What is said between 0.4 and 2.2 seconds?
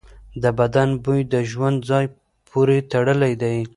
د بدن بوی د ژوند ځای